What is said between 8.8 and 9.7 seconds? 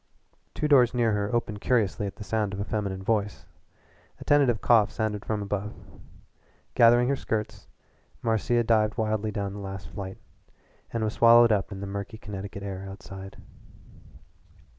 wildly down the